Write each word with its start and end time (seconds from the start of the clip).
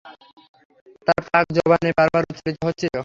তার 1.07 1.21
পাক 1.27 1.45
জবানে 1.57 1.89
বার 1.97 2.07
বার 2.13 2.23
উচ্চারিত 2.31 2.59
হচ্ছিল। 2.67 2.95